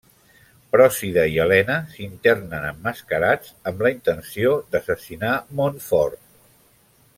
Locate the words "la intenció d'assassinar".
3.87-5.39